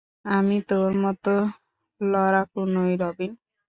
আমি 0.31 0.57
তোর 0.69 0.91
মতো 1.03 1.33
লড়াকু 2.01 2.61
নই, 2.75 2.91
রবিন। 3.01 3.31